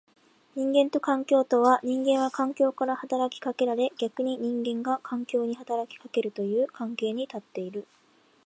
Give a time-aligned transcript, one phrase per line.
[0.55, 7.85] 人間と環境とは、人間は環境から働きかけられ逆に人間が環境に働きかけるという関係に立っている。